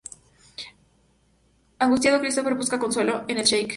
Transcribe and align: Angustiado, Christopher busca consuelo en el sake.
Angustiado, 1.77 2.19
Christopher 2.19 2.55
busca 2.55 2.79
consuelo 2.79 3.23
en 3.27 3.37
el 3.37 3.45
sake. 3.45 3.67